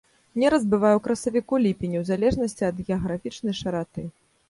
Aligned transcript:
Нераст 0.43 0.65
бывае 0.71 0.93
ў 0.95 1.01
красавіку-ліпені 1.09 1.95
ў 2.01 2.09
залежнасці 2.11 2.63
ад 2.71 2.83
геаграфічнай 2.91 3.53
шыраты. 3.63 4.01